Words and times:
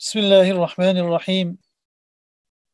بسم 0.00 0.18
الله 0.18 0.50
الرحمن 0.50 0.98
الرحيم. 0.98 1.58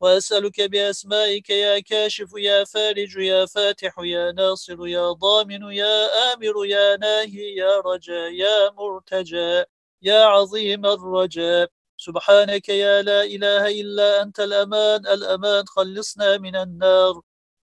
وأسألك 0.01 0.61
بأسمائك 0.61 1.51
يا 1.51 1.81
كاشف 1.81 2.31
يا 2.39 2.65
فارج 2.65 3.17
يا 3.17 3.47
فاتح 3.47 3.95
يا 3.99 4.33
ناصر 4.33 4.87
يا 4.87 5.13
ضامن 5.13 5.63
يا 5.73 6.07
آمر 6.33 6.67
يا 6.67 6.97
ناهي 6.97 7.55
يا 7.57 7.81
رجاء 7.81 8.33
يا 8.33 8.71
مرتجى 8.71 9.65
يا 10.03 10.25
عظيم 10.25 10.87
الرجاء. 10.87 11.69
سبحانك 11.97 12.69
يا 12.69 13.03
لا 13.03 13.23
إله 13.25 13.81
إلا 13.81 14.23
أنت 14.23 14.41
الأمان 14.41 15.07
الأمان 15.07 15.65
خلصنا 15.67 16.39
من 16.39 16.57
النار. 16.57 17.23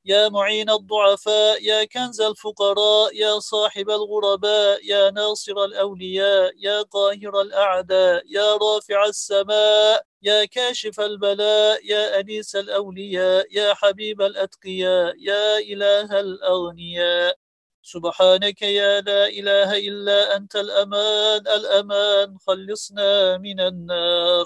يا 0.05 0.29
معين 0.29 0.69
الضعفاء 0.69 1.63
يا 1.63 1.83
كنز 1.85 2.21
الفقراء 2.21 3.15
يا 3.15 3.39
صاحب 3.39 3.89
الغرباء 3.89 4.85
يا 4.85 5.09
ناصر 5.11 5.63
الأولياء 5.65 6.51
يا 6.57 6.81
قاهر 6.81 7.41
الأعداء 7.41 8.23
يا 8.27 8.55
رافع 8.55 9.05
السماء 9.05 10.03
يا 10.21 10.45
كاشف 10.45 10.99
البلاء 10.99 11.85
يا 11.85 12.19
أنيس 12.19 12.55
الأولياء 12.55 13.47
يا 13.51 13.73
حبيب 13.73 14.21
الأتقياء 14.21 15.13
يا 15.17 15.57
إله 15.57 16.19
الأغنياء. 16.19 17.35
سبحانك 17.83 18.61
يا 18.61 19.01
لا 19.01 19.27
إله 19.27 19.77
إلا 19.77 20.35
أنت 20.37 20.55
الأمان 20.55 21.47
الأمان 21.47 22.37
خلصنا 22.47 23.37
من 23.37 23.59
النار. 23.59 24.45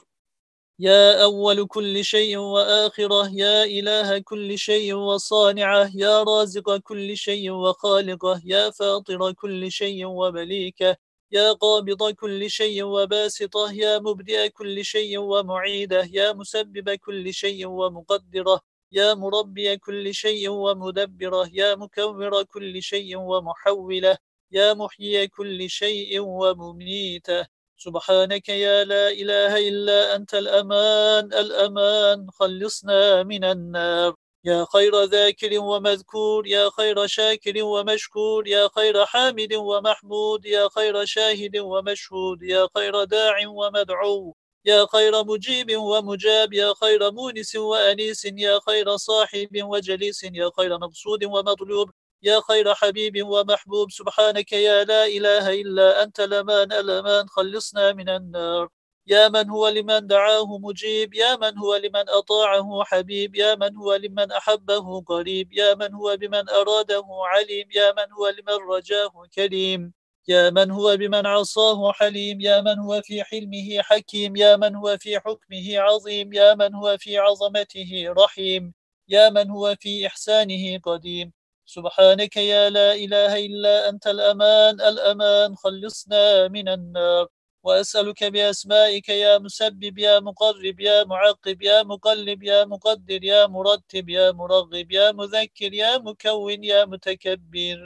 يا 0.79 1.23
أول 1.23 1.67
كل 1.67 2.03
شيء 2.05 2.37
وآخره 2.37 3.29
يا 3.33 3.63
إله 3.63 4.19
كل 4.19 4.57
شيء 4.57 4.93
وصانعه 4.95 5.91
يا 5.95 6.23
رازق 6.23 6.77
كل 6.77 7.17
شيء 7.17 7.51
وخالقه 7.51 8.41
يا 8.45 8.69
فاطر 8.69 9.31
كل 9.33 9.71
شيء 9.71 10.05
ومليكه 10.05 10.95
يا 11.31 11.53
قابض 11.53 12.11
كل 12.11 12.49
شيء 12.49 12.83
وباسطه 12.83 13.71
يا 13.73 13.99
مبدئ 13.99 14.49
كل 14.49 14.85
شيء 14.85 15.17
ومعيده 15.19 16.09
يا 16.11 16.33
مسبب 16.33 16.89
كل 16.89 17.33
شيء 17.33 17.67
ومقدره 17.67 18.61
يا 18.91 19.13
مربي 19.13 19.77
كل 19.77 20.13
شيء 20.13 20.49
ومدبره 20.49 21.49
يا 21.53 21.75
مكور 21.75 22.43
كل 22.43 22.83
شيء 22.83 23.17
ومحوله 23.17 24.17
يا 24.51 24.73
محيي 24.73 25.27
كل 25.27 25.69
شيء 25.69 26.19
ومميته 26.19 27.58
سبحانك 27.81 28.49
يا 28.49 28.83
لا 28.83 29.09
إله 29.09 29.69
إلا 29.69 30.15
أنت 30.15 30.33
الأمان 30.33 31.25
الأمان. 31.33 32.27
خلصنا 32.31 33.23
من 33.23 33.43
النار. 33.43 34.15
يا 34.45 34.65
خير 34.73 35.03
ذاكر 35.03 35.59
ومذكور 35.59 36.47
يا 36.47 36.69
خير 36.77 37.07
شاكر 37.07 37.63
ومشكور 37.63 38.47
يا 38.47 38.69
خير 38.75 39.05
حامد 39.05 39.53
ومحمود 39.53 40.45
يا 40.45 40.69
خير 40.75 41.05
شاهد 41.05 41.57
ومشهود 41.57 42.43
يا 42.43 42.67
خير 42.75 43.03
داع 43.03 43.47
ومدعو 43.47 44.35
يا 44.65 44.85
خير 44.93 45.23
مجيب 45.23 45.77
ومجاب 45.77 46.53
يا 46.53 46.73
خير 46.81 47.11
مونس 47.11 47.55
وأنيس 47.55 48.25
يا 48.25 48.59
خير 48.67 48.97
صاحب 48.97 49.49
وجليس 49.63 50.23
يا 50.23 50.49
خير 50.57 50.77
مقصود 50.77 51.23
ومطلوب. 51.23 51.89
يا 52.23 52.39
خير 52.47 52.73
حبيب 52.75 53.27
ومحبوب 53.27 53.91
سبحانك 53.91 54.51
يا 54.53 54.83
لا 54.83 55.05
إله 55.05 55.61
إلا 55.61 56.03
أنت 56.03 56.21
لمان 56.21 56.71
الأمان 56.73 57.27
خلصنا 57.29 57.93
من 57.93 58.09
النار 58.09 58.69
يا 59.07 59.27
من 59.29 59.49
هو 59.49 59.67
لمن 59.67 60.07
دعاه 60.07 60.57
مجيب 60.57 61.13
يا 61.13 61.35
من 61.35 61.57
هو 61.57 61.75
لمن 61.75 62.09
أطاعه 62.09 62.83
حبيب 62.83 63.35
يا 63.35 63.55
من 63.55 63.75
هو 63.75 63.95
لمن 63.95 64.31
أحبه 64.31 65.01
قريب 65.01 65.53
يا 65.53 65.73
من 65.75 65.93
هو 65.93 66.17
بمن 66.17 66.49
أراده 66.49 67.05
عليم 67.09 67.67
يا 67.75 67.91
من 67.91 68.11
هو 68.11 68.27
لمن 68.27 68.69
رجاه 68.75 69.11
كريم 69.35 69.93
يا 70.27 70.49
من 70.49 70.71
هو 70.71 70.97
بمن 70.97 71.25
عصاه 71.25 71.91
حليم 71.91 72.41
يا 72.41 72.61
من 72.61 72.79
هو 72.79 73.01
في 73.01 73.23
حلمه 73.23 73.81
حكيم 73.81 74.35
يا 74.35 74.55
من 74.55 74.75
هو 74.75 74.97
في 75.01 75.19
حكمه 75.19 75.79
عظيم 75.79 76.33
يا 76.33 76.53
من 76.55 76.75
هو 76.75 76.97
في 76.99 77.17
عظمته 77.17 78.05
رحيم 78.17 78.73
يا 79.07 79.29
من 79.29 79.49
هو 79.49 79.75
في 79.79 80.07
إحسانه 80.07 80.79
قديم 80.83 81.38
سبحانك 81.75 82.37
يا 82.37 82.69
لا 82.69 82.93
إله 82.97 83.45
إلا 83.45 83.89
أنت 83.89 84.07
الأمان 84.07 84.81
الأمان. 84.81 85.55
خلصنا 85.55 86.47
من 86.47 86.67
النار. 86.69 87.27
وأسألك 87.63 88.23
بأسمائك 88.23 89.09
يا 89.09 89.37
مسبب 89.37 89.97
يا 89.99 90.19
مقرب 90.19 90.79
يا 90.79 91.03
معقب 91.03 91.61
يا 91.61 91.83
مقلب 91.83 92.43
يا 92.43 92.65
مقدر 92.65 93.23
يا 93.23 93.45
مرتب 93.47 94.09
يا 94.09 94.31
مرغب 94.31 94.91
يا 94.91 95.11
مذكر 95.11 95.73
يا 95.73 95.97
مكون 95.97 96.63
يا 96.63 96.85
متكبر. 96.85 97.79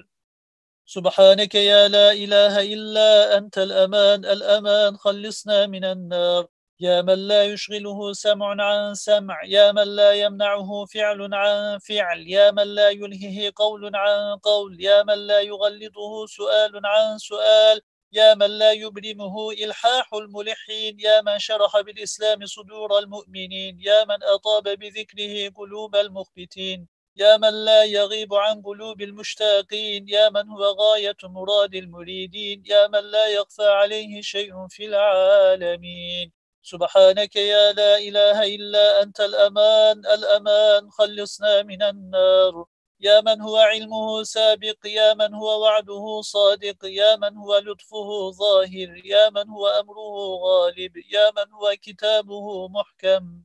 سبحانك 0.86 1.56
يا 1.56 1.88
لا 1.88 2.12
إله 2.12 2.54
إلا 2.74 3.38
أنت 3.38 3.58
الأمان 3.58 4.26
الأمان. 4.26 4.98
خلصنا 4.98 5.68
من 5.68 5.86
النار. 5.86 6.48
يا 6.80 7.02
من 7.02 7.28
لا 7.28 7.44
يشغله 7.46 8.14
سمع 8.14 8.56
عن 8.64 8.96
سمع 8.96 9.44
يا 9.46 9.72
من 9.72 9.96
لا 9.96 10.12
يمنعه 10.14 10.86
فعل 10.86 11.34
عن 11.34 11.80
فعل 11.80 12.28
يا 12.28 12.52
من 12.52 12.64
لا 12.64 12.90
يلهه 12.90 13.52
قول 13.56 13.96
عن 13.96 14.38
قول 14.38 14.82
يا 14.82 15.04
من 15.04 15.28
لا 15.28 15.40
يغلطه 15.42 16.26
سؤال 16.26 16.82
عن 16.86 17.18
سؤال 17.18 17.82
يا 18.12 18.36
من 18.36 18.46
لا 18.46 18.72
يبرمه 18.72 19.52
إلحاح 19.52 20.14
الملحين 20.14 21.00
يا 21.00 21.22
من 21.22 21.40
شرح 21.40 21.82
بالإسلام 21.82 22.46
صدور 22.46 23.00
المؤمنين 23.00 23.80
يا 23.82 24.06
من 24.06 24.24
أطاب 24.24 24.64
بذكره 24.64 25.50
قلوب 25.56 25.96
المخبتين 25.96 26.88
يا 27.16 27.38
من 27.38 27.66
لا 27.66 27.84
يغيب 27.84 28.34
عن 28.34 28.62
قلوب 28.62 29.02
المشتاقين 29.02 30.10
يا 30.10 30.30
من 30.30 30.50
هو 30.50 30.64
غاية 30.64 31.18
مراد 31.24 31.76
المريدين 31.76 32.64
يا 32.66 32.88
من 32.88 33.00
لا 33.00 33.28
يخفى 33.28 33.68
عليه 33.68 34.22
شيء 34.22 34.68
في 34.70 34.86
العالمين 34.86 36.43
سبحانك 36.64 37.36
يا 37.36 37.74
لا 37.74 37.98
إله 37.98 38.56
إلا 38.56 39.04
أنت 39.04 39.20
الأمان 39.20 39.98
الأمان 40.00 40.92
خلصنا 40.92 41.62
من 41.64 41.82
النار 41.84 42.66
يا 43.00 43.22
من 43.22 43.42
هو 43.42 43.58
علمه 43.58 44.24
سابق 44.24 44.80
يا 44.86 45.14
من 45.14 45.34
هو 45.34 45.62
وعده 45.64 46.22
صادق 46.22 46.86
يا 46.86 47.16
من 47.16 47.38
هو 47.38 47.58
لطفه 47.58 48.32
ظاهر 48.32 48.90
يا 49.06 49.30
من 49.30 49.50
هو 49.50 49.68
أمره 49.68 50.16
غالب 50.46 50.98
يا 50.98 51.32
من 51.38 51.52
هو 51.54 51.76
كتابه 51.82 52.68
محكم 52.68 53.44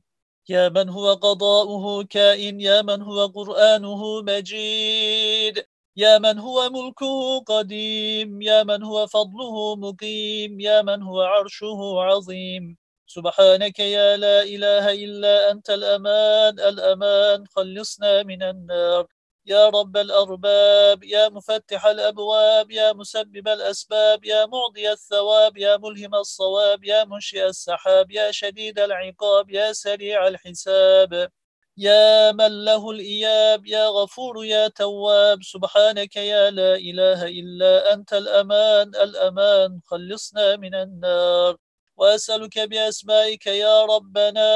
يا 0.49 0.69
من 0.69 0.89
هو 0.89 1.13
قضاؤه 1.13 2.03
كائن 2.03 2.61
يا 2.61 2.81
من 2.81 3.01
هو 3.01 3.25
قرآنه 3.27 4.21
مجيد 4.21 5.65
يا 5.95 6.17
من 6.17 6.39
هو 6.39 6.69
ملكه 6.69 7.39
قديم 7.39 8.41
يا 8.41 8.63
من 8.63 8.83
هو 8.83 9.07
فضله 9.07 9.75
مقيم 9.75 10.59
يا 10.59 10.81
من 10.81 11.03
هو 11.03 11.21
عرشه 11.21 12.01
عظيم 12.01 12.77
سبحانك 13.09 13.79
يا 13.79 14.17
لا 14.17 14.43
إله 14.43 14.85
إلا 14.93 15.51
أنت 15.51 15.69
الأمان 15.69 16.59
الأمان. 16.59 17.47
خلصنا 17.55 18.23
من 18.23 18.43
النار. 18.43 19.07
يا 19.45 19.69
رب 19.69 19.97
الأرباب 19.97 21.03
يا 21.03 21.29
مفتح 21.29 21.85
الأبواب 21.85 22.71
يا 22.71 22.93
مسبب 22.93 23.47
الأسباب 23.47 24.25
يا 24.25 24.45
معطي 24.45 24.91
الثواب 24.91 25.57
يا 25.57 25.77
ملهم 25.77 26.15
الصواب 26.15 26.83
يا 26.83 27.03
منشئ 27.05 27.45
السحاب 27.47 28.11
يا 28.11 28.31
شديد 28.31 28.79
العقاب 28.79 29.49
يا 29.49 29.73
سريع 29.73 30.27
الحساب. 30.27 31.29
يا 31.77 32.31
من 32.31 32.65
له 32.65 32.91
الإياب 32.91 33.65
يا 33.67 33.87
غفور 33.87 34.45
يا 34.45 34.67
تواب. 34.67 35.43
سبحانك 35.43 36.15
يا 36.15 36.51
لا 36.51 36.75
إله 36.75 37.25
إلا 37.25 37.93
أنت 37.93 38.13
الأمان 38.13 38.87
الأمان. 38.95 39.79
خلصنا 39.85 40.55
من 40.55 40.75
النار. 40.75 41.68
وأسألك 41.99 42.59
بأسمائك 42.59 43.47
يا 43.47 43.85
ربنا 43.85 44.51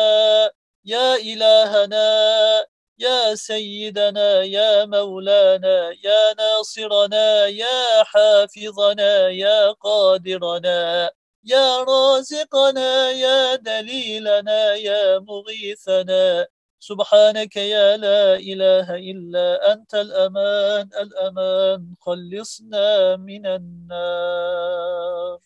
يا 0.86 1.16
إلهنا 1.16 2.08
يا 3.00 3.36
سيدنا 3.36 4.42
يا 4.44 4.86
مولانا 4.86 5.92
يا 6.04 6.34
ناصرنا 6.38 7.46
يا 7.48 8.04
حافظنا 8.04 9.30
يا 9.30 9.72
قادرنا 9.72 11.12
يا 11.44 11.84
رازقنا 11.84 13.12
يا 13.12 13.56
دليلنا 13.56 14.74
يا 14.74 15.19
مغيثنا. 15.19 16.48
سبحانك 16.80 17.56
يا 17.56 17.98
لا 17.98 18.36
إله 18.36 18.95
إلا 18.95 19.74
أنت 19.74 19.94
الأمان 19.95 20.90
الأمان 21.01 21.95
خلصنا 22.01 23.16
من 23.16 23.45
النار. 23.45 25.40